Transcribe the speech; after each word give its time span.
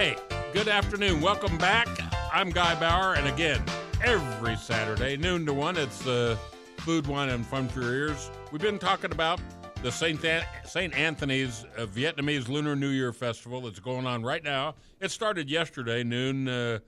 Hey, 0.00 0.16
good 0.54 0.66
afternoon. 0.66 1.20
Welcome 1.20 1.58
back. 1.58 1.86
I'm 2.32 2.48
Guy 2.48 2.74
Bauer, 2.80 3.16
and 3.16 3.28
again, 3.28 3.62
every 4.02 4.56
Saturday, 4.56 5.18
noon 5.18 5.44
to 5.44 5.52
one, 5.52 5.76
it's 5.76 5.98
the 5.98 6.38
Food, 6.78 7.06
Wine, 7.06 7.28
and 7.28 7.44
Fun 7.44 7.68
for 7.68 7.82
Your 7.82 7.92
Ears. 7.92 8.30
We've 8.50 8.62
been 8.62 8.78
talking 8.78 9.12
about 9.12 9.42
the. 9.82 9.88
An- 9.88 10.42
St. 10.64 10.94
Anthony's 10.96 11.66
uh, 11.76 11.84
Vietnamese 11.84 12.48
Lunar 12.48 12.74
New 12.74 12.88
Year 12.88 13.12
Festival 13.12 13.60
that's 13.60 13.78
going 13.78 14.06
on 14.06 14.22
right 14.22 14.42
now. 14.42 14.74
It 15.00 15.10
started 15.10 15.50
yesterday, 15.50 16.02
noon, 16.02 16.48
uh, 16.48 16.78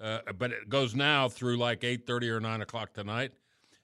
uh, 0.00 0.20
but 0.38 0.52
it 0.52 0.70
goes 0.70 0.94
now 0.94 1.28
through 1.28 1.58
like 1.58 1.82
8.30 1.82 2.30
or 2.30 2.40
9 2.40 2.62
o'clock 2.62 2.94
tonight. 2.94 3.32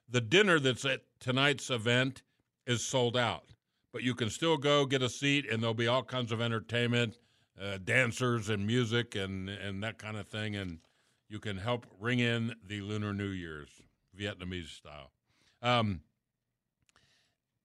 The 0.09 0.23
dinner 0.23 0.59
that's 0.59 0.87
at 0.87 1.03
tonight's 1.21 1.69
event 1.69 2.23
is 2.67 2.83
sold 2.83 3.19
out, 3.19 3.53
but 3.93 4.03
you 4.03 4.15
can 4.15 4.31
still 4.31 4.57
go 4.57 4.87
get 4.87 5.03
a 5.03 5.11
seat, 5.11 5.45
and 5.47 5.63
there'll 5.63 5.75
be 5.75 5.89
all 5.89 6.05
kinds 6.05 6.33
of 6.33 6.41
entertainment– 6.41 7.19
uh, 7.61 7.79
dancers 7.79 8.49
and 8.49 8.67
music 8.67 9.15
and 9.15 9.49
and 9.49 9.83
that 9.83 9.99
kind 9.99 10.17
of 10.17 10.27
thing, 10.29 10.57
and 10.57 10.79
you 11.29 11.39
can 11.39 11.57
help 11.57 11.87
ring 12.01 12.19
in 12.19 12.55
the 12.67 12.81
Lunar 12.81 13.13
New 13.13 13.29
Year's 13.29 13.69
Vietnamese 14.19 14.69
style. 14.69 15.13
Um, 15.63 16.01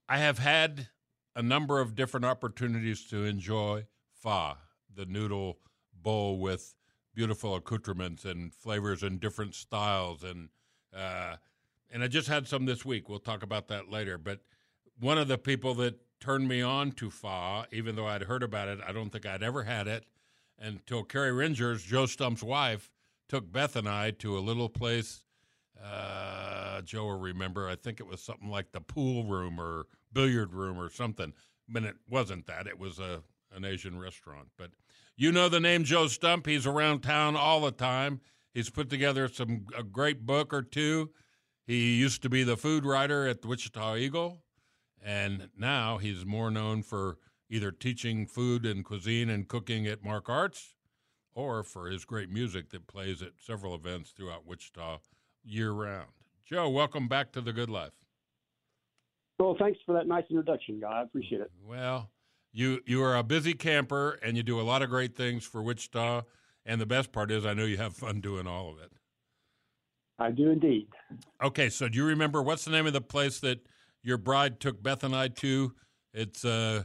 I 0.10 0.18
have 0.18 0.40
had 0.40 0.88
a 1.36 1.42
number 1.42 1.80
of 1.80 1.96
different 1.96 2.26
opportunities 2.26 3.06
to 3.08 3.24
enjoy 3.24 3.86
pho, 4.12 4.54
the 4.94 5.06
noodle 5.06 5.60
bowl 5.94 6.40
with 6.40 6.76
beautiful 7.16 7.56
accoutrements 7.56 8.26
and 8.26 8.54
flavors 8.54 9.04
and 9.04 9.20
different 9.20 9.56
styles, 9.56 10.24
and 10.24 10.50
uh, 10.96 11.38
and 11.92 12.04
I 12.04 12.08
just 12.08 12.28
had 12.28 12.48
some 12.48 12.66
this 12.66 12.84
week. 12.84 13.08
We'll 13.10 13.20
talk 13.20 13.44
about 13.44 13.68
that 13.70 13.90
later. 13.90 14.18
But 14.18 14.40
one 15.00 15.18
of 15.18 15.28
the 15.28 15.38
people 15.38 15.74
that 15.76 16.00
turned 16.24 16.48
me 16.48 16.62
on 16.62 16.94
to 16.94 17.10
pho, 17.10 17.66
even 17.74 17.98
though 17.98 18.08
I'd 18.08 18.24
heard 18.24 18.44
about 18.44 18.70
it. 18.70 18.80
I 18.88 18.94
don't 18.94 19.10
think 19.10 19.26
I'd 19.26 19.44
ever 19.44 19.64
had 19.64 19.90
it 19.90 20.06
until 20.58 21.04
Carrie 21.04 21.34
Ringers, 21.34 21.84
Joe 21.84 22.06
Stumpe's 22.06 22.42
wife, 22.42 22.90
took 23.28 23.52
Beth 23.52 23.76
and 23.76 23.90
I 23.90 24.12
to 24.12 24.38
a 24.38 24.40
little 24.40 24.70
place. 24.70 25.26
Uh, 25.84 26.82
Joe 26.82 27.08
will 27.08 27.20
remember. 27.20 27.68
I 27.68 27.76
think 27.76 28.00
it 28.00 28.08
was 28.08 28.22
something 28.22 28.50
like 28.50 28.72
the 28.72 28.80
pool 28.80 29.26
room 29.26 29.60
or 29.60 29.88
billiard 30.14 30.54
room 30.54 30.80
or 30.80 30.90
something. 30.90 31.34
But 31.68 31.84
it 31.84 31.96
wasn't 32.10 32.48
that. 32.48 32.68
It 32.68 32.80
was 32.80 33.00
a 33.00 33.22
an 33.54 33.66
Asian 33.66 34.00
restaurant. 34.00 34.48
But 34.58 34.72
you 35.18 35.32
know 35.32 35.50
the 35.50 35.60
name 35.60 35.84
Joe 35.84 36.06
Stumpe. 36.06 36.48
He's 36.48 36.66
around 36.66 37.02
town 37.02 37.36
all 37.36 37.60
the 37.60 37.72
time. 37.72 38.22
He's 38.54 38.70
put 38.70 38.90
together 38.90 39.28
some 39.28 39.66
a 39.78 39.84
great 39.84 40.26
book 40.26 40.54
or 40.54 40.62
two. 40.62 41.12
He 41.68 41.96
used 41.96 42.22
to 42.22 42.30
be 42.30 42.44
the 42.44 42.58
food 42.58 42.86
writer 42.86 43.28
at 43.28 43.42
the 43.42 43.50
Wichita 43.50 43.98
Eagle. 43.98 44.40
And 45.04 45.50
now 45.58 45.98
he's 45.98 46.26
more 46.26 46.50
known 46.50 46.82
for 46.82 47.18
either 47.50 47.72
teaching 47.72 48.26
food 48.26 48.66
and 48.66 48.86
cuisine 48.86 49.30
and 49.30 49.48
cooking 49.48 49.86
at 49.86 50.04
Mark 50.04 50.30
Arts 50.30 50.76
or 51.34 51.64
for 51.64 51.88
his 51.88 52.06
great 52.06 52.30
music 52.30 52.70
that 52.70 52.88
plays 52.88 53.22
at 53.22 53.34
several 53.38 53.76
events 53.76 54.12
throughout 54.12 54.46
Wichita 54.46 55.00
year 55.44 55.72
round. 55.72 56.10
Joe, 56.46 56.70
welcome 56.70 57.08
back 57.08 57.32
to 57.34 57.42
The 57.42 57.54
Good 57.54 57.70
Life. 57.70 57.94
Well, 59.40 59.56
thanks 59.60 59.80
for 59.86 59.94
that 59.94 60.08
nice 60.08 60.24
introduction, 60.30 60.80
guy. 60.80 61.00
I 61.00 61.04
appreciate 61.04 61.42
it. 61.42 61.52
Well, 61.66 62.10
you 62.52 62.80
you 62.86 63.04
are 63.04 63.18
a 63.18 63.24
busy 63.24 63.54
camper 63.54 64.20
and 64.24 64.38
you 64.38 64.44
do 64.44 64.62
a 64.62 64.64
lot 64.64 64.82
of 64.82 64.90
great 64.90 65.16
things 65.16 65.44
for 65.44 65.62
Wichita. 65.62 66.22
And 66.66 66.80
the 66.80 66.86
best 66.86 67.12
part 67.12 67.30
is, 67.30 67.46
I 67.46 67.54
know 67.54 67.66
you 67.66 67.78
have 67.78 67.94
fun 67.94 68.22
doing 68.22 68.48
all 68.48 68.72
of 68.72 68.80
it. 68.80 68.92
I 70.18 70.32
do 70.32 70.52
indeed. 70.52 70.88
Okay, 71.44 71.70
so 71.70 71.90
do 71.90 71.98
you 71.98 72.06
remember 72.06 72.42
what's 72.42 72.64
the 72.64 72.72
name 72.72 72.88
of 72.88 72.94
the 72.94 73.02
place 73.02 73.40
that 73.42 73.66
your 74.04 74.18
bride 74.18 74.60
took 74.60 74.84
Beth 74.84 75.04
and 75.04 75.16
I 75.16 75.30
to. 75.30 75.74
It's 76.14 76.46
uh, 76.46 76.84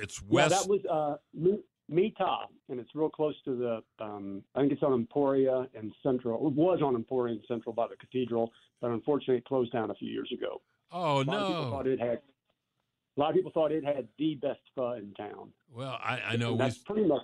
it's 0.00 0.22
west. 0.22 0.52
Yeah, 0.52 0.58
that 0.58 0.68
was 0.68 1.18
uh, 1.34 1.56
Mita, 1.88 2.36
and 2.68 2.78
it's 2.78 2.94
real 2.94 3.10
close 3.10 3.34
to 3.44 3.56
the. 3.56 4.04
Um, 4.04 4.42
I 4.54 4.60
think 4.60 4.72
it's 4.72 4.82
on 4.82 4.92
Emporia 4.92 5.66
and 5.74 5.92
Central. 6.02 6.46
It 6.46 6.52
was 6.52 6.80
on 6.82 6.94
Emporia 6.94 7.34
and 7.34 7.44
Central 7.48 7.74
by 7.74 7.86
the 7.88 7.96
cathedral, 7.96 8.52
but 8.80 8.90
unfortunately, 8.90 9.36
it 9.36 9.44
closed 9.44 9.72
down 9.72 9.90
a 9.90 9.94
few 9.94 10.10
years 10.10 10.30
ago. 10.32 10.60
Oh 10.92 11.20
a 11.20 11.24
no! 11.24 11.32
Of 11.32 11.70
thought 11.70 11.86
it 11.86 11.98
had. 11.98 12.20
A 13.16 13.20
lot 13.20 13.30
of 13.30 13.34
people 13.34 13.50
thought 13.50 13.72
it 13.72 13.84
had 13.84 14.06
the 14.16 14.36
best 14.36 14.60
pho 14.76 14.92
in 14.92 15.12
town. 15.14 15.50
Well, 15.74 15.98
I, 16.00 16.20
I 16.20 16.36
know 16.36 16.52
and 16.52 16.60
that's 16.60 16.78
we, 16.78 16.94
pretty 16.94 17.08
much. 17.08 17.22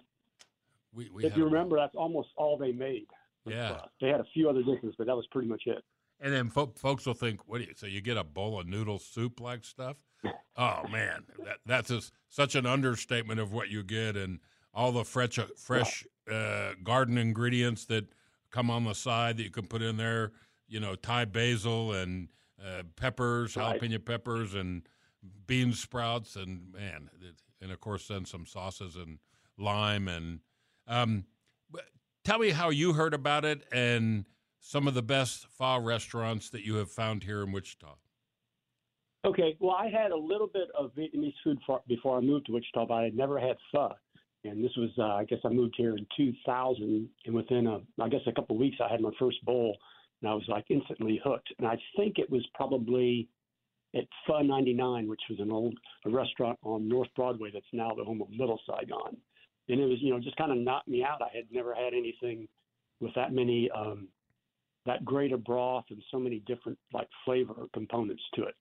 We, 0.92 1.08
we 1.08 1.24
if 1.24 1.36
you 1.36 1.44
remember, 1.44 1.76
that's 1.76 1.94
almost 1.94 2.30
all 2.36 2.56
they 2.58 2.72
made. 2.72 3.06
Yeah. 3.46 3.74
Pho. 3.74 3.80
They 4.00 4.08
had 4.08 4.20
a 4.20 4.26
few 4.34 4.50
other 4.50 4.62
dishes, 4.64 4.94
but 4.98 5.06
that 5.06 5.14
was 5.14 5.26
pretty 5.30 5.46
much 5.46 5.62
it. 5.66 5.84
And 6.20 6.32
then 6.32 6.48
fo- 6.50 6.72
folks 6.76 7.06
will 7.06 7.14
think, 7.14 7.46
what 7.46 7.58
do 7.58 7.64
you? 7.64 7.74
So 7.76 7.86
you 7.86 8.00
get 8.00 8.16
a 8.16 8.24
bowl 8.24 8.58
of 8.60 8.66
noodle 8.66 8.98
soup 8.98 9.40
like 9.40 9.64
stuff? 9.64 9.96
Oh 10.56 10.86
man, 10.90 11.24
that, 11.44 11.58
that's 11.66 11.88
just 11.88 12.12
such 12.30 12.54
an 12.54 12.64
understatement 12.64 13.40
of 13.40 13.52
what 13.52 13.68
you 13.68 13.82
get, 13.82 14.16
and 14.16 14.38
all 14.72 14.92
the 14.92 15.04
fresh 15.04 15.38
fresh 15.56 16.06
uh, 16.32 16.72
garden 16.82 17.18
ingredients 17.18 17.84
that 17.86 18.06
come 18.50 18.70
on 18.70 18.84
the 18.84 18.94
side 18.94 19.36
that 19.36 19.42
you 19.42 19.50
can 19.50 19.66
put 19.66 19.82
in 19.82 19.96
there. 19.96 20.32
You 20.66 20.80
know, 20.80 20.94
Thai 20.94 21.26
basil 21.26 21.92
and 21.92 22.28
uh, 22.64 22.84
peppers, 22.96 23.56
Right. 23.56 23.78
jalapeno 23.80 24.02
peppers, 24.02 24.54
and 24.54 24.88
bean 25.46 25.72
sprouts, 25.74 26.36
and 26.36 26.72
man, 26.72 27.10
it, 27.20 27.34
and 27.60 27.70
of 27.72 27.80
course 27.80 28.08
then 28.08 28.24
some 28.24 28.46
sauces 28.46 28.96
and 28.96 29.18
lime 29.58 30.08
and. 30.08 30.40
Um, 30.86 31.24
tell 32.24 32.38
me 32.38 32.50
how 32.50 32.70
you 32.70 32.92
heard 32.94 33.12
about 33.14 33.44
it 33.44 33.62
and 33.72 34.24
some 34.66 34.88
of 34.88 34.94
the 34.94 35.02
best 35.02 35.46
pho 35.58 35.78
restaurants 35.78 36.48
that 36.48 36.64
you 36.64 36.76
have 36.76 36.90
found 36.90 37.22
here 37.22 37.42
in 37.42 37.52
Wichita. 37.52 37.96
Okay, 39.26 39.56
well, 39.60 39.76
I 39.78 39.88
had 39.88 40.10
a 40.10 40.16
little 40.16 40.46
bit 40.46 40.68
of 40.76 40.90
Vietnamese 40.94 41.34
food 41.44 41.58
for, 41.66 41.82
before 41.86 42.16
I 42.16 42.20
moved 42.22 42.46
to 42.46 42.52
Wichita, 42.52 42.86
but 42.86 42.94
I 42.94 43.04
had 43.04 43.14
never 43.14 43.38
had 43.38 43.56
pho. 43.70 43.92
And 44.44 44.64
this 44.64 44.72
was, 44.76 44.90
uh, 44.98 45.16
I 45.16 45.24
guess, 45.24 45.38
I 45.44 45.50
moved 45.50 45.74
here 45.76 45.96
in 45.96 46.06
2000, 46.16 47.08
and 47.26 47.34
within, 47.34 47.66
a, 47.66 47.80
I 48.02 48.08
guess, 48.08 48.20
a 48.26 48.32
couple 48.32 48.56
of 48.56 48.60
weeks, 48.60 48.78
I 48.82 48.90
had 48.90 49.02
my 49.02 49.10
first 49.18 49.44
bowl, 49.44 49.76
and 50.22 50.30
I 50.30 50.34
was 50.34 50.44
like 50.48 50.64
instantly 50.70 51.20
hooked. 51.22 51.52
And 51.58 51.68
I 51.68 51.76
think 51.96 52.18
it 52.18 52.30
was 52.30 52.46
probably 52.54 53.28
at 53.94 54.04
Pho 54.26 54.40
99, 54.40 55.08
which 55.08 55.20
was 55.28 55.40
an 55.40 55.52
old 55.52 55.76
a 56.06 56.10
restaurant 56.10 56.58
on 56.62 56.88
North 56.88 57.08
Broadway 57.14 57.50
that's 57.52 57.66
now 57.74 57.92
the 57.94 58.04
home 58.04 58.22
of 58.22 58.28
Little 58.30 58.60
Saigon. 58.66 59.16
And 59.68 59.80
it 59.80 59.86
was, 59.86 59.98
you 60.00 60.10
know, 60.10 60.20
just 60.20 60.36
kind 60.36 60.52
of 60.52 60.58
knocked 60.58 60.88
me 60.88 61.04
out. 61.04 61.20
I 61.20 61.34
had 61.34 61.44
never 61.50 61.74
had 61.74 61.92
anything 61.92 62.48
with 63.00 63.14
that 63.14 63.32
many, 63.32 63.70
um, 63.70 64.08
that 64.86 65.04
great 65.04 65.32
a 65.32 65.36
broth 65.38 65.84
and 65.90 66.02
so 66.10 66.18
many 66.18 66.40
different 66.40 66.78
like 66.92 67.08
flavor 67.24 67.54
components 67.72 68.22
to 68.34 68.42
it. 68.44 68.54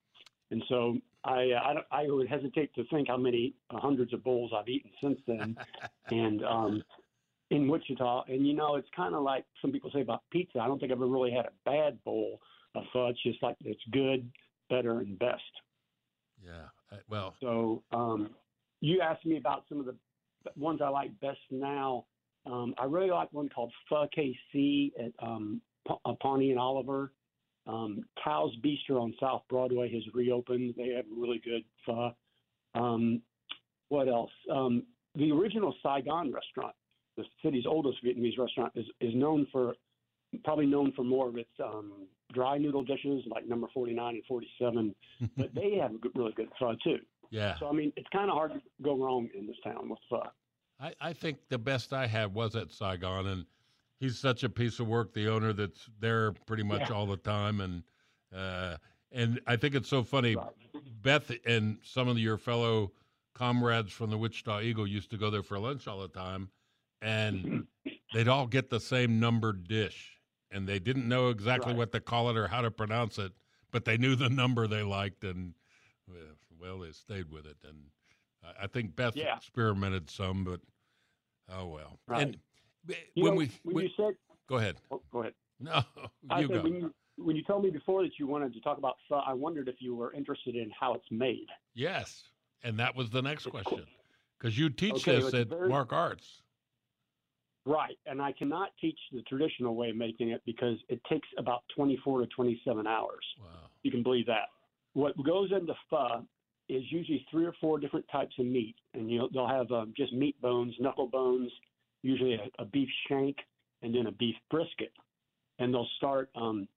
And 0.50 0.62
so 0.68 0.98
I, 1.24 1.50
I, 1.64 1.74
don't- 1.74 1.86
I 1.90 2.04
would 2.06 2.28
hesitate 2.28 2.74
to 2.74 2.84
think 2.90 3.08
how 3.08 3.16
many 3.16 3.54
uh, 3.70 3.78
hundreds 3.80 4.12
of 4.12 4.22
bowls 4.22 4.52
I've 4.56 4.68
eaten 4.68 4.90
since 5.02 5.18
then. 5.26 5.56
and 6.10 6.44
um, 6.44 6.82
in 7.50 7.68
Wichita, 7.68 8.24
and 8.28 8.46
you 8.46 8.54
know, 8.54 8.76
it's 8.76 8.88
kind 8.96 9.14
of 9.14 9.22
like 9.22 9.44
some 9.60 9.70
people 9.72 9.90
say 9.92 10.00
about 10.00 10.22
pizza. 10.30 10.58
I 10.60 10.66
don't 10.66 10.78
think 10.78 10.92
I've 10.92 10.98
ever 10.98 11.06
really 11.06 11.30
had 11.30 11.46
a 11.46 11.52
bad 11.64 12.02
bowl 12.04 12.40
of 12.74 12.84
pho. 12.92 13.08
It's 13.08 13.22
just 13.22 13.42
like 13.42 13.56
it's 13.64 13.80
good, 13.92 14.30
better, 14.70 15.00
and 15.00 15.18
best. 15.18 15.42
Yeah. 16.42 16.66
I- 16.90 16.96
Well, 17.08 17.34
So 17.40 17.82
um, 17.92 18.30
you 18.80 19.00
asked 19.00 19.24
me 19.26 19.36
about 19.36 19.64
some 19.68 19.80
of 19.80 19.86
the 19.86 19.94
ones 20.56 20.80
I 20.82 20.88
like 20.88 21.18
best 21.20 21.38
now. 21.50 22.06
Um, 22.46 22.74
I 22.78 22.84
really 22.84 23.10
like 23.10 23.32
one 23.32 23.48
called 23.48 23.72
Pho 23.88 24.06
KC 24.16 24.92
at 24.98 25.12
um, 25.22 25.60
uh, 25.62 25.73
Pawnee 26.20 26.50
and 26.50 26.58
Oliver. 26.58 27.12
Um, 27.66 28.02
Tao's 28.22 28.54
Bistro 28.62 29.00
on 29.00 29.14
South 29.18 29.42
Broadway 29.48 29.92
has 29.92 30.02
reopened. 30.12 30.74
They 30.76 30.88
have 30.90 31.04
really 31.16 31.40
good 31.42 31.64
pho. 31.86 32.12
Um, 32.74 33.22
what 33.88 34.08
else? 34.08 34.30
Um, 34.50 34.84
the 35.14 35.30
original 35.30 35.74
Saigon 35.82 36.32
restaurant, 36.32 36.74
the 37.16 37.24
city's 37.42 37.64
oldest 37.66 38.04
Vietnamese 38.04 38.38
restaurant, 38.38 38.72
is, 38.74 38.86
is 39.00 39.14
known 39.14 39.46
for 39.52 39.74
probably 40.42 40.66
known 40.66 40.92
for 40.96 41.04
more 41.04 41.28
of 41.28 41.36
its 41.36 41.50
um, 41.62 41.92
dry 42.32 42.58
noodle 42.58 42.82
dishes 42.82 43.22
like 43.28 43.46
number 43.46 43.68
49 43.72 44.14
and 44.14 44.24
47, 44.26 44.94
but 45.36 45.54
they 45.54 45.76
have 45.80 45.94
a 45.94 45.98
good, 45.98 46.12
really 46.14 46.32
good 46.32 46.48
pho 46.58 46.74
too. 46.82 46.98
yeah. 47.30 47.56
So 47.58 47.68
I 47.68 47.72
mean, 47.72 47.92
it's 47.96 48.08
kind 48.12 48.30
of 48.30 48.34
hard 48.34 48.52
to 48.52 48.60
go 48.82 48.96
wrong 48.96 49.28
in 49.36 49.46
this 49.46 49.56
town 49.62 49.88
with 49.88 50.00
pho. 50.10 50.22
I, 50.80 50.92
I 51.00 51.12
think 51.12 51.38
the 51.48 51.58
best 51.58 51.92
I 51.92 52.06
had 52.06 52.34
was 52.34 52.56
at 52.56 52.72
Saigon, 52.72 53.26
and 53.28 53.46
he's 54.04 54.18
such 54.18 54.44
a 54.44 54.48
piece 54.48 54.78
of 54.80 54.86
work. 54.86 55.12
The 55.14 55.28
owner 55.28 55.52
that's 55.52 55.88
there 55.98 56.32
pretty 56.46 56.62
much 56.62 56.88
Yeah. 56.90 56.94
all 56.94 57.06
the 57.06 57.16
time, 57.16 57.60
and 57.60 57.82
uh, 58.34 58.76
and 59.12 59.40
I 59.46 59.56
think 59.56 59.74
it's 59.74 59.88
so 59.88 60.02
funny. 60.02 60.36
Beth 61.02 61.30
and 61.46 61.78
some 61.82 62.08
of 62.08 62.18
your 62.18 62.36
fellow 62.36 62.92
comrades 63.34 63.92
from 63.92 64.10
the 64.10 64.18
Wichita 64.18 64.60
Eagle 64.60 64.86
used 64.86 65.10
to 65.10 65.16
go 65.16 65.30
there 65.30 65.42
for 65.42 65.58
lunch 65.58 65.86
all 65.88 66.00
the 66.00 66.08
time, 66.08 66.50
and 67.00 67.66
they'd 68.14 68.28
all 68.28 68.46
get 68.46 68.70
the 68.70 68.80
same 68.80 69.18
numbered 69.20 69.66
dish, 69.68 70.18
and 70.50 70.68
they 70.68 70.78
didn't 70.78 71.08
know 71.08 71.28
exactly 71.30 71.72
Right. 71.72 71.78
what 71.78 71.92
to 71.92 72.00
call 72.00 72.28
it 72.30 72.36
or 72.36 72.48
how 72.48 72.60
to 72.60 72.70
pronounce 72.70 73.18
it, 73.18 73.32
but 73.70 73.84
they 73.84 73.96
knew 73.96 74.16
the 74.16 74.28
number 74.42 74.66
they 74.66 74.82
liked, 74.82 75.24
and 75.24 75.54
uh, 76.10 76.34
well, 76.60 76.78
they 76.80 76.92
stayed 76.92 77.30
with 77.30 77.46
it. 77.46 77.56
And 77.66 77.86
I- 78.60 78.66
think 78.66 78.94
Beth 78.96 79.16
Yeah. 79.16 79.36
experimented 79.36 80.10
some, 80.10 80.44
but 80.44 80.60
oh 81.48 81.66
well. 81.68 81.98
Right. 82.06 82.22
And 82.22 82.38
when 82.86 83.24
know, 83.26 83.32
we, 83.32 83.50
when 83.62 83.76
we 83.76 83.82
you 83.84 83.88
said, 83.96 84.14
go 84.48 84.56
ahead, 84.56 84.76
oh, 84.90 85.00
go 85.12 85.20
ahead. 85.20 85.34
no, 85.60 85.82
I 86.30 86.40
you 86.40 86.48
said 86.48 86.56
go. 86.56 86.62
when 86.62 86.74
you 86.74 86.94
when 87.16 87.36
you 87.36 87.42
told 87.44 87.62
me 87.64 87.70
before 87.70 88.02
that 88.02 88.12
you 88.18 88.26
wanted 88.26 88.52
to 88.54 88.60
talk 88.60 88.78
about 88.78 88.96
pho, 89.08 89.16
I 89.26 89.32
wondered 89.34 89.68
if 89.68 89.76
you 89.78 89.94
were 89.94 90.12
interested 90.12 90.56
in 90.56 90.70
how 90.78 90.94
it's 90.94 91.06
made. 91.10 91.46
Yes, 91.74 92.24
and 92.62 92.78
that 92.78 92.94
was 92.96 93.10
the 93.10 93.22
next 93.22 93.46
question 93.46 93.84
because 94.38 94.58
you 94.58 94.68
teach 94.70 95.06
Okay, 95.08 95.20
this 95.20 95.34
at 95.34 95.48
very- 95.48 95.68
Mark 95.68 95.92
Arts. 95.92 96.42
Right, 97.66 97.96
and 98.04 98.20
I 98.20 98.32
cannot 98.32 98.70
teach 98.78 98.98
the 99.10 99.22
traditional 99.22 99.74
way 99.74 99.88
of 99.88 99.96
making 99.96 100.28
it 100.28 100.42
because 100.44 100.76
it 100.90 101.00
takes 101.08 101.26
about 101.38 101.62
24 101.74 102.20
to 102.20 102.26
27 102.26 102.86
hours. 102.86 103.24
Wow. 103.40 103.46
You 103.82 103.90
can 103.90 104.02
believe 104.02 104.26
that. 104.26 104.48
What 104.92 105.14
goes 105.24 105.50
into 105.50 105.72
pho 105.88 106.26
is 106.68 106.82
usually 106.90 107.26
three 107.30 107.46
or 107.46 107.54
four 107.62 107.78
different 107.78 108.04
types 108.12 108.34
of 108.38 108.44
meat, 108.44 108.74
and 108.92 109.10
you 109.10 109.18
know 109.18 109.28
they'll 109.32 109.48
have 109.48 109.70
um, 109.72 109.94
just 109.96 110.12
meat 110.12 110.38
bones, 110.42 110.74
knuckle 110.78 111.06
bones, 111.08 111.50
usually 112.04 112.34
a, 112.34 112.62
a 112.62 112.64
beef 112.66 112.88
shank, 113.08 113.36
and 113.82 113.94
then 113.94 114.06
a 114.06 114.12
beef 114.12 114.36
brisket, 114.50 114.92
and 115.58 115.72
they'll 115.72 115.88
start 115.96 116.30
um, 116.36 116.68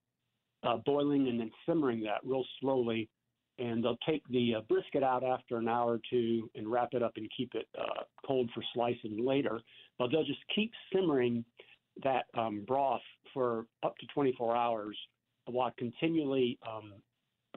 uh, 0.64 0.78
boiling 0.86 1.28
and 1.28 1.40
then 1.40 1.52
simmering 1.68 2.02
that 2.02 2.20
real 2.24 2.44
slowly, 2.60 3.10
and 3.60 3.84
they'll 3.84 3.98
take 4.08 4.24
the 4.30 4.56
uh, 4.56 4.62
brisket 4.62 5.04
out 5.04 5.24
after 5.24 5.58
an 5.58 5.68
hour 5.68 5.94
or 5.94 6.00
two 6.10 6.50
and 6.56 6.70
wrap 6.70 6.90
it 6.94 7.04
up 7.04 7.14
and 7.18 7.30
keep 7.36 7.54
it 7.54 7.68
uh, 7.78 8.04
cold 8.26 8.50
for 8.54 8.64
slicing 8.74 9.24
later. 9.24 9.60
But 10.00 10.12
they'll 10.12 10.24
just 10.24 10.44
keep 10.54 10.72
simmering 10.94 11.44
that 12.04 12.26
um, 12.38 12.64
broth 12.68 13.02
for 13.34 13.66
up 13.84 13.98
to 13.98 14.06
24 14.14 14.56
hours 14.56 14.98
while 15.46 15.72
continually 15.78 16.60
um, 16.68 16.94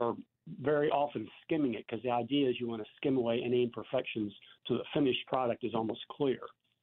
or 0.00 0.16
very 0.62 0.88
often 0.90 1.28
skimming 1.42 1.74
it 1.74 1.84
because 1.86 2.02
the 2.02 2.10
idea 2.10 2.48
is 2.48 2.56
you 2.58 2.68
want 2.68 2.82
to 2.82 2.88
skim 2.96 3.16
away 3.16 3.42
any 3.44 3.62
imperfections 3.62 4.32
so 4.66 4.74
the 4.74 4.84
finished 4.94 5.26
product 5.26 5.64
is 5.64 5.74
almost 5.74 6.00
clear. 6.10 6.38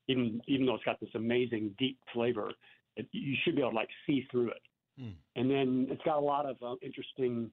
Even 0.07 0.41
even 0.47 0.65
though 0.65 0.75
it's 0.75 0.83
got 0.83 0.99
this 0.99 1.09
amazing 1.15 1.75
deep 1.77 1.97
flavor, 2.13 2.51
it, 2.95 3.07
you 3.11 3.35
should 3.43 3.55
be 3.55 3.61
able 3.61 3.71
to 3.71 3.75
like 3.75 3.89
see 4.05 4.25
through 4.31 4.49
it. 4.49 4.61
Hmm. 4.99 5.09
And 5.35 5.49
then 5.49 5.87
it's 5.89 6.03
got 6.03 6.17
a 6.17 6.25
lot 6.25 6.45
of 6.45 6.57
uh, 6.61 6.75
interesting 6.81 7.51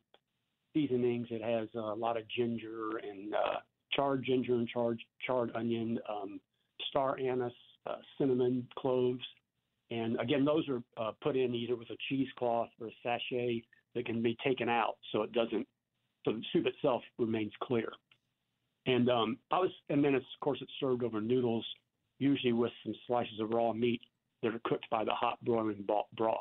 seasonings. 0.73 1.29
It 1.31 1.43
has 1.43 1.69
a 1.75 1.95
lot 1.95 2.17
of 2.17 2.25
ginger 2.29 2.99
and 2.99 3.35
uh, 3.35 3.59
charred 3.93 4.25
ginger 4.25 4.55
and 4.55 4.69
charred 4.69 5.01
charred 5.27 5.55
onion, 5.55 5.99
um, 6.09 6.41
star 6.89 7.19
anise, 7.19 7.53
uh, 7.87 7.97
cinnamon, 8.19 8.67
cloves. 8.79 9.25
And 9.91 10.19
again, 10.21 10.45
those 10.45 10.69
are 10.69 10.83
uh, 10.97 11.12
put 11.23 11.37
in 11.37 11.55
either 11.55 11.77
with 11.77 11.91
a 11.91 11.97
cheesecloth 12.09 12.71
or 12.81 12.89
a 12.89 12.91
sachet 13.03 13.62
that 13.95 14.07
can 14.07 14.23
be 14.23 14.37
taken 14.45 14.69
out 14.69 14.97
so 15.12 15.23
it 15.23 15.33
doesn't, 15.33 15.67
so 16.25 16.33
the 16.33 16.43
soup 16.53 16.67
itself 16.67 17.03
remains 17.19 17.53
clear. 17.62 17.93
And 18.87 19.09
um, 19.09 19.39
I 19.50 19.59
was, 19.59 19.71
and 19.89 20.05
then 20.05 20.15
it's, 20.15 20.27
of 20.35 20.41
course 20.41 20.59
it's 20.61 20.73
served 20.81 21.05
over 21.05 21.21
noodles, 21.21 21.65
usually 22.19 22.52
with 22.52 22.72
some 22.84 22.94
slices 23.06 23.40
of 23.40 23.50
raw 23.50 23.72
meat 23.72 24.00
that 24.43 24.55
are 24.55 24.61
cooked 24.64 24.88
by 24.90 25.05
the 25.05 25.12
hot 25.12 25.38
broiling 25.44 25.87
broth. 26.16 26.38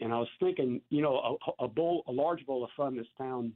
And 0.00 0.12
I 0.12 0.18
was 0.18 0.28
thinking, 0.38 0.80
you 0.90 1.02
know, 1.02 1.38
a, 1.60 1.64
a 1.64 1.68
bowl, 1.68 2.02
a 2.08 2.12
large 2.12 2.44
bowl 2.46 2.64
of 2.64 2.70
fun 2.76 2.96
this 2.96 3.06
town 3.18 3.52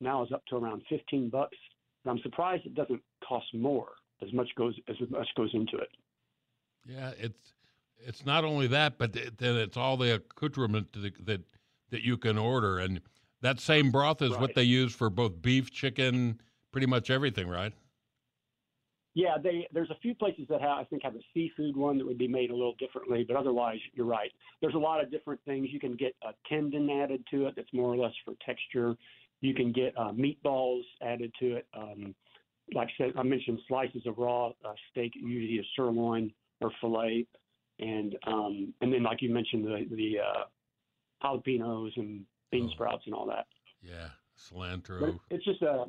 now 0.00 0.22
is 0.24 0.32
up 0.32 0.44
to 0.46 0.56
around 0.56 0.82
15 0.88 1.30
bucks. 1.30 1.56
And 2.04 2.10
I'm 2.10 2.22
surprised 2.22 2.66
it 2.66 2.74
doesn't 2.74 3.00
cost 3.26 3.46
more 3.54 3.88
as 4.22 4.32
much 4.32 4.48
goes 4.56 4.74
as 4.88 4.96
much 5.10 5.28
goes 5.36 5.50
into 5.54 5.76
it. 5.78 5.88
Yeah, 6.86 7.12
it's 7.18 7.54
it's 7.98 8.26
not 8.26 8.44
only 8.44 8.66
that, 8.68 8.98
but 8.98 9.12
th- 9.12 9.32
then 9.38 9.56
it's 9.56 9.76
all 9.76 9.96
the 9.96 10.16
accoutrement 10.16 10.92
that 10.92 11.26
that, 11.26 11.40
that 11.90 12.02
you 12.02 12.16
can 12.16 12.38
order, 12.38 12.78
and 12.78 13.00
that 13.40 13.60
same 13.60 13.90
broth 13.90 14.22
is 14.22 14.36
what 14.36 14.54
they 14.54 14.62
use 14.62 14.94
for 14.94 15.10
both 15.10 15.40
beef, 15.42 15.70
chicken, 15.70 16.40
pretty 16.70 16.86
much 16.86 17.10
everything, 17.10 17.48
right? 17.48 17.72
Yeah, 19.14 19.36
they 19.42 19.68
there's 19.72 19.90
a 19.90 19.98
few 20.00 20.14
places 20.14 20.46
that 20.48 20.60
have 20.62 20.78
I 20.78 20.84
think 20.84 21.02
have 21.02 21.14
a 21.16 21.20
seafood 21.34 21.76
one 21.76 21.98
that 21.98 22.06
would 22.06 22.16
be 22.18 22.28
made 22.28 22.50
a 22.50 22.54
little 22.54 22.74
differently, 22.78 23.24
but 23.26 23.36
otherwise 23.36 23.78
you're 23.92 24.06
right. 24.06 24.32
There's 24.62 24.74
a 24.74 24.78
lot 24.78 25.02
of 25.02 25.10
different 25.10 25.40
things. 25.44 25.68
You 25.70 25.80
can 25.80 25.96
get 25.96 26.14
a 26.22 26.32
tendon 26.48 26.88
added 26.88 27.22
to 27.30 27.46
it 27.46 27.54
that's 27.56 27.72
more 27.74 27.92
or 27.92 27.96
less 27.96 28.14
for 28.24 28.34
texture. 28.44 28.96
You 29.42 29.54
can 29.54 29.70
get 29.72 29.92
uh, 29.98 30.12
meatballs 30.12 30.82
added 31.02 31.32
to 31.40 31.56
it. 31.56 31.66
Um, 31.76 32.14
like 32.74 32.88
I 32.88 33.04
said, 33.04 33.12
I 33.16 33.22
mentioned 33.22 33.58
slices 33.68 34.02
of 34.06 34.16
raw 34.16 34.48
uh, 34.64 34.72
steak, 34.90 35.12
usually 35.14 35.58
a 35.58 35.62
sirloin 35.76 36.32
or 36.62 36.70
fillet, 36.80 37.26
and 37.80 38.16
um, 38.26 38.72
and 38.80 38.90
then 38.92 39.02
like 39.02 39.20
you 39.20 39.28
mentioned 39.30 39.64
the 39.66 39.84
the 39.94 40.20
uh, 40.20 40.44
jalapenos 41.22 41.90
and 41.96 42.24
bean 42.50 42.66
Oh. 42.70 42.72
sprouts 42.72 43.02
and 43.06 43.14
all 43.14 43.26
that. 43.26 43.46
Yeah, 43.82 44.08
But 44.38 44.54
cilantro. 44.54 45.20
it's 45.30 45.44
just 45.44 45.60
a 45.62 45.84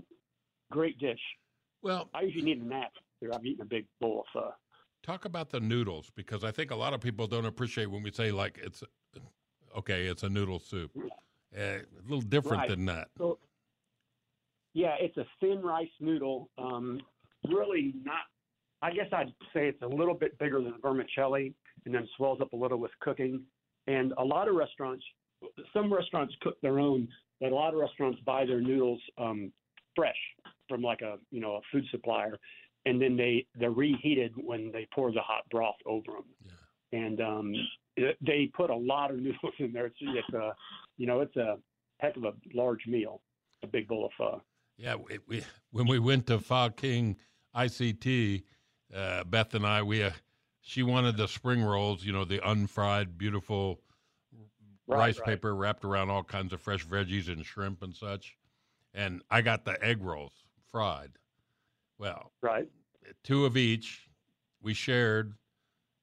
great 0.72 0.98
dish. 1.00 1.19
Well, 1.81 2.10
I 2.14 2.22
usually 2.22 2.44
need 2.44 2.62
a 2.62 2.66
nap 2.66 2.94
after 3.24 3.36
I've 3.36 3.46
eaten 3.46 3.62
a 3.62 3.66
big 3.66 3.86
bowl 4.00 4.22
of 4.22 4.25
pho. 4.34 4.54
talk 5.02 5.25
about 5.25 5.50
the 5.50 5.60
noodles 5.60 6.12
because 6.16 6.44
I 6.44 6.52
think 6.52 6.72
a 6.72 6.75
lot 6.75 6.94
of 6.94 7.02
people 7.02 7.28
don't 7.28 7.46
appreciate 7.46 7.88
when 7.90 8.04
we 8.04 8.12
say 8.12 8.31
like 8.31 8.60
it's 8.62 8.84
okay, 9.78 10.06
it's 10.06 10.24
a 10.24 10.30
noodle 10.30 10.60
soup. 10.60 10.92
Uh, 11.56 11.60
a 11.60 11.81
little 12.04 12.22
different 12.22 12.62
Right. 12.62 12.70
than 12.70 12.86
that. 12.86 13.10
So, 13.18 13.38
yeah, 14.74 14.96
it's 15.00 15.18
a 15.18 15.25
thin 15.40 15.62
rice 15.62 15.88
noodle. 16.00 16.50
Um, 16.58 17.00
really 17.48 17.94
not. 18.04 18.24
I 18.81 18.92
guess 18.92 19.06
I'd 19.14 19.30
say 19.54 19.68
it's 19.68 19.81
a 19.81 19.88
little 19.88 20.16
bit 20.16 20.38
bigger 20.40 20.62
than 20.62 20.74
vermicelli, 20.81 21.54
and 21.86 21.94
then 21.94 22.08
swells 22.18 22.42
up 22.42 22.54
a 22.54 22.56
little 22.56 22.80
with 22.80 22.92
cooking. 23.02 23.44
And 23.86 24.14
a 24.18 24.24
lot 24.24 24.48
of 24.48 24.56
restaurants, 24.56 25.06
some 25.74 25.94
restaurants 25.94 26.34
cook 26.42 26.60
their 26.62 26.80
own, 26.80 27.08
but 27.40 27.52
a 27.52 27.56
lot 27.56 27.74
of 27.74 27.80
restaurants 27.80 28.19
buy 28.26 28.46
their 28.46 28.62
noodles 28.62 29.00
um, 29.19 29.52
fresh 29.96 30.18
from 30.68 30.81
like 30.81 31.02
a 31.02 31.18
you 31.30 31.40
know 31.40 31.56
a 31.56 31.62
food 31.72 31.86
supplier, 31.92 32.40
and 32.85 33.01
then 33.01 33.15
they 33.18 33.45
they're 33.56 33.71
reheated 33.71 34.33
when 34.35 34.71
they 34.71 34.88
pour 34.94 35.12
the 35.12 35.21
hot 35.21 35.44
broth 35.51 35.75
over 35.85 36.12
them. 36.12 36.25
Yeah. 36.41 37.00
And 37.00 37.21
um, 37.21 37.53
it- 37.97 38.18
they 38.21 38.49
put 38.54 38.69
a 38.69 38.75
lot 38.75 39.11
of 39.11 39.18
noodles 39.21 39.54
in 39.59 39.71
there. 39.73 39.87
It's, 39.87 39.95
it's 40.02 40.33
a 40.33 40.54
you 40.97 41.07
know 41.07 41.21
it's 41.21 41.35
a 41.35 41.57
heck 41.99 42.18
of 42.18 42.23
a 42.25 42.33
large 42.54 42.85
meal, 42.87 43.21
a 43.63 43.68
big 43.68 43.87
bowl 43.87 44.06
of 44.06 44.11
pho. 44.18 44.42
Yeah, 44.78 44.95
we, 44.95 45.19
we 45.28 45.44
when 45.71 45.87
we 45.87 45.99
went 45.99 46.28
to 46.28 46.40
Fa 46.40 46.73
King 46.75 47.18
ICT, 47.56 48.44
uh, 48.95 49.23
Beth 49.23 49.54
and 49.54 49.66
I, 49.66 49.83
we 49.83 50.04
uh, 50.04 50.11
she 50.61 50.81
wanted 50.83 51.18
the 51.18 51.28
spring 51.28 51.63
rolls, 51.63 52.04
you 52.04 52.11
know, 52.11 52.25
the 52.25 52.40
unfried, 52.47 53.18
beautiful 53.18 53.81
Right, 54.85 54.97
rice 54.97 55.19
right. 55.19 55.28
paper 55.28 55.56
wrapped 55.56 55.85
around 55.85 56.09
all 56.09 56.23
kinds 56.25 56.52
of 56.52 56.59
fresh 56.59 56.85
veggies 56.85 57.30
and 57.30 57.45
shrimp 57.45 57.83
and 57.83 57.95
such. 57.95 58.35
And 58.94 59.21
I 59.31 59.42
got 59.42 59.63
the 59.63 59.81
egg 59.81 60.02
rolls 60.04 60.33
fried. 60.71 61.11
Well, 61.97 62.31
Right. 62.42 62.68
two 63.23 63.45
of 63.45 63.57
each. 63.57 64.09
We 64.62 64.73
shared, 64.73 65.33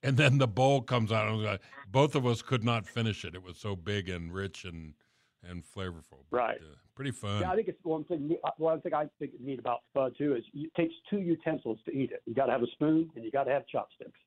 and 0.02 0.16
then 0.18 0.36
the 0.38 0.46
bowl 0.46 0.82
comes 0.82 1.10
out. 1.12 1.22
And 1.28 1.32
I 1.32 1.36
was 1.36 1.46
like, 1.46 1.62
both 1.88 2.14
of 2.14 2.26
us 2.26 2.42
could 2.42 2.62
not 2.62 2.86
finish 2.86 3.24
it. 3.24 3.34
It 3.34 3.42
was 3.42 3.56
so 3.56 3.74
big 3.74 4.08
and 4.08 4.32
rich 4.32 4.64
and 4.64 4.94
and 5.42 5.64
flavorful. 5.64 6.24
But, 6.30 6.36
Right. 6.36 6.60
uh, 6.60 6.74
pretty 6.94 7.12
fun. 7.12 7.40
Yeah, 7.40 7.50
I 7.50 7.56
think 7.56 7.68
it's 7.68 7.82
one 7.82 8.04
thing. 8.04 8.36
One 8.58 8.82
thing 8.82 8.92
I 8.92 9.06
think 9.18 9.32
is 9.32 9.40
neat 9.40 9.58
about 9.58 9.80
pho 9.94 10.10
too 10.10 10.34
is 10.36 10.44
it 10.52 10.70
takes 10.74 10.92
two 11.08 11.20
utensils 11.20 11.78
to 11.86 11.90
eat 11.92 12.12
it. 12.12 12.22
You 12.26 12.34
got 12.34 12.46
to 12.46 12.52
have 12.52 12.62
a 12.62 12.66
spoon 12.72 13.10
and 13.16 13.24
you 13.24 13.30
got 13.30 13.44
to 13.44 13.50
have 13.50 13.66
chopsticks. 13.66 14.20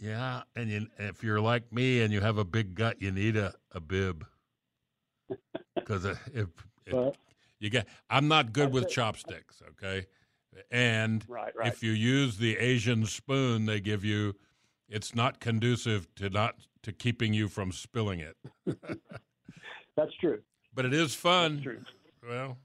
Yeah, 0.00 0.42
and 0.56 0.68
you, 0.68 0.88
if 0.98 1.22
you're 1.22 1.40
like 1.40 1.72
me 1.72 2.02
and 2.02 2.12
you 2.12 2.20
have 2.20 2.38
a 2.38 2.44
big 2.44 2.74
gut, 2.74 3.00
you 3.00 3.12
need 3.12 3.36
a, 3.36 3.54
a 3.70 3.78
bib 3.78 4.26
because 5.76 6.04
if, 6.04 6.18
if 6.34 6.48
But, 6.90 7.16
you 7.60 7.70
get, 7.70 7.86
I'm 8.10 8.26
not 8.26 8.52
good 8.52 8.72
with 8.72 8.84
it. 8.84 8.90
chopsticks. 8.90 9.62
Okay, 9.70 10.06
and 10.70 11.24
right, 11.28 11.52
right. 11.56 11.68
if 11.68 11.82
you 11.82 11.92
use 11.92 12.36
the 12.36 12.56
Asian 12.58 13.06
spoon 13.06 13.66
they 13.66 13.80
give 13.80 14.04
you, 14.04 14.34
it's 14.88 15.14
not 15.14 15.40
conducive 15.40 16.12
to 16.16 16.30
not 16.30 16.56
to 16.82 16.92
keeping 16.92 17.32
you 17.32 17.48
from 17.48 17.72
spilling 17.72 18.20
it. 18.20 18.36
That's 19.96 20.14
true. 20.20 20.40
But 20.74 20.84
it 20.84 20.94
is 20.94 21.14
fun. 21.14 21.56
That's 21.56 21.64
true. 21.64 21.80
Well, 22.28 22.58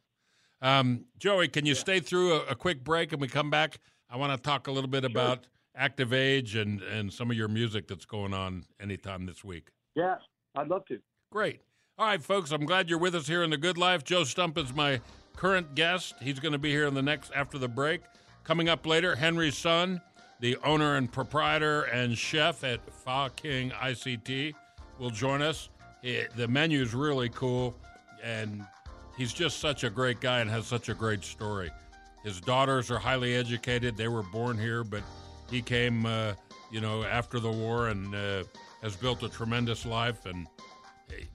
um, 0.62 1.06
Joey, 1.20 1.48
can 1.48 1.65
you 1.65 1.75
stay 1.75 2.00
through 2.00 2.34
a, 2.34 2.46
a 2.46 2.56
quick 2.56 2.84
break 2.84 3.12
and 3.12 3.22
we 3.22 3.27
come 3.27 3.50
back? 3.50 3.79
I 4.10 4.17
want 4.17 4.32
to 4.34 4.41
talk 4.41 4.67
a 4.67 4.72
little 4.72 4.89
bit 4.89 5.03
about 5.03 5.48
Active 5.75 6.13
Age 6.13 6.56
and, 6.56 6.82
and 6.82 7.12
some 7.12 7.29
of 7.29 7.38
your 7.38 7.48
music 7.48 7.88
that's 7.88 8.06
going 8.06 8.34
on 8.34 8.63
anytime 8.79 9.25
this 9.25 9.44
week. 9.44 9.70
Yeah, 9.96 10.15
I'd 10.56 10.67
love 10.67 10.86
to. 10.86 11.00
Great. 11.32 11.62
All 11.98 12.06
right, 12.06 12.22
folks, 12.22 12.51
I'm 12.51 12.65
glad 12.65 12.89
you're 12.89 13.00
with 13.00 13.15
us 13.15 13.27
here 13.27 13.44
in 13.44 13.50
The 13.50 13.58
Good 13.58 13.77
Life. 13.77 14.03
Joe 14.03 14.22
Stumpe 14.22 14.60
is 14.60 14.74
my 14.74 15.01
current 15.38 15.75
guest. 15.75 16.15
He's 16.20 16.39
going 16.39 16.51
to 16.51 16.58
be 16.58 16.72
here 16.72 16.88
in 16.88 16.94
the 16.94 17.01
next 17.01 17.32
after 17.34 17.58
the 17.58 17.70
break. 17.70 18.01
Coming 18.44 18.67
up 18.67 18.86
later, 18.86 19.15
Henry's 19.15 19.58
son, 19.58 20.01
the 20.41 20.58
owner 20.65 20.96
and 20.96 21.10
proprietor 21.10 21.84
and 21.84 22.17
chef 22.17 22.63
at 22.63 22.82
Fa 22.91 23.32
King 23.36 23.72
ICT, 23.72 24.53
will 25.00 25.12
join 25.12 25.41
us. 25.41 25.70
It, 26.03 26.36
the 26.36 26.48
menu 26.48 26.82
is 26.82 26.94
really 26.94 27.29
cool, 27.29 27.75
and 28.24 28.65
he's 29.17 29.32
just 29.32 29.60
such 29.60 29.84
a 29.84 29.89
great 29.89 30.20
guy 30.20 30.39
and 30.39 30.50
has 30.50 30.65
such 30.65 30.89
a 30.89 30.94
great 30.94 31.24
story. 31.24 31.72
His 32.24 32.41
daughters 32.41 32.91
are 32.91 33.00
highly 33.00 33.36
educated. 33.36 33.96
They 33.96 34.08
were 34.08 34.24
born 34.24 34.58
here, 34.58 34.84
but 34.84 35.03
he 35.50 35.62
came, 35.62 36.06
uh, 36.06 36.34
you 36.72 36.82
know, 36.82 37.03
after 37.03 37.39
the 37.39 37.51
war 37.51 37.88
and 37.89 38.13
uh, 38.13 38.44
has 38.82 38.96
built 38.96 39.24
a 39.24 39.29
tremendous 39.29 39.86
life. 39.86 40.25
And 40.25 40.48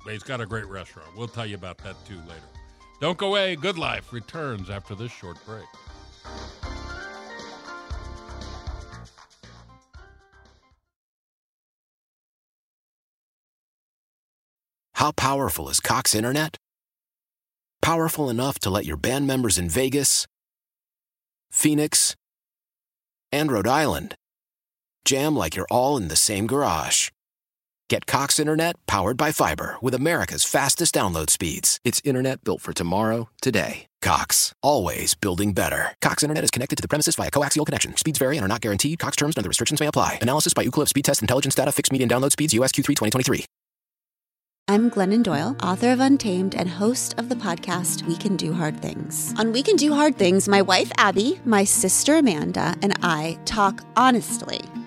he's 0.09 0.23
got 0.23 0.40
a 0.40 0.47
great 0.47 0.66
restaurant. 0.66 1.09
We'll 1.16 1.28
tell 1.28 1.47
you 1.47 1.54
about 1.54 1.78
that 1.78 1.97
too 2.04 2.18
later. 2.28 2.62
Don't 3.02 3.18
go 3.18 3.26
away. 3.26 3.56
Good 3.56 3.78
Life 3.78 4.12
returns 4.12 4.71
after 4.71 4.94
this 4.94 5.11
short 5.11 5.37
break. 5.44 5.64
How 14.94 15.11
powerful 15.11 15.68
is 15.68 15.80
Cox 15.80 16.14
Internet? 16.14 16.56
Powerful 17.80 18.30
enough 18.30 18.61
to 18.61 18.71
let 18.71 18.87
your 18.87 18.97
band 18.97 19.26
members 19.26 19.59
in 19.59 19.68
Vegas, 19.68 20.28
Phoenix, 21.50 22.14
and 23.32 23.50
Rhode 23.50 23.66
Island 23.66 24.14
jam 25.04 25.35
like 25.35 25.56
you're 25.56 25.66
all 25.73 25.97
in 25.97 26.06
the 26.06 26.14
same 26.14 26.47
garage. 26.47 27.09
Get 27.92 28.06
Cox 28.06 28.40
Internet 28.40 28.76
powered 28.87 29.18
by 29.18 29.32
fiber 29.32 29.76
with 29.82 29.92
America's 29.92 30.44
fastest 30.44 30.94
download 30.94 31.28
speeds. 31.28 31.78
It's 31.84 32.00
internet 32.06 32.42
built 32.42 32.62
for 32.62 32.72
tomorrow, 32.72 33.28
today. 33.42 33.84
Cox, 34.00 34.54
always 34.62 35.14
building 35.14 35.52
better. 35.52 35.94
Cox 36.00 36.22
Internet 36.22 36.44
is 36.44 36.50
connected 36.50 36.76
to 36.76 36.80
the 36.80 36.88
premises 36.88 37.16
via 37.16 37.30
coaxial 37.30 37.66
connection. 37.66 37.94
Speeds 37.99 38.18
vary 38.18 38.38
and 38.38 38.46
are 38.46 38.49
not 38.49 38.62
guaranteed. 38.62 38.99
Cox 38.99 39.16
terms 39.16 39.37
and 39.37 39.42
other 39.42 39.50
restrictions 39.50 39.78
may 39.78 39.88
apply. 39.88 40.20
Analysis 40.22 40.54
by 40.54 40.64
Ookla 40.64 40.88
Speed 40.88 41.04
Test 41.04 41.20
Intelligence 41.20 41.54
Data. 41.54 41.70
Fixed 41.70 41.92
median 41.92 42.08
download 42.08 42.32
speeds. 42.32 42.54
USQ3 42.54 42.82
2023. 42.96 43.44
I'm 44.68 44.90
Glennon 44.90 45.22
Doyle, 45.22 45.54
author 45.62 45.92
of 45.92 46.00
Untamed 46.00 46.54
and 46.54 46.70
host 46.70 47.18
of 47.18 47.28
the 47.28 47.34
podcast 47.34 48.06
We 48.06 48.16
Can 48.16 48.37
Do 48.37 48.54
Hard 48.54 48.80
Things. 48.80 49.34
On 49.37 49.52
We 49.52 49.62
Can 49.62 49.76
Do 49.76 49.92
Hard 49.92 50.16
Things, 50.16 50.49
my 50.49 50.62
wife 50.62 50.90
Abby, 50.96 51.40
my 51.44 51.64
sister 51.64 52.16
Amanda, 52.16 52.75
and 52.80 52.94
I 53.02 53.38
talk 53.44 53.82
honestly 53.96 54.61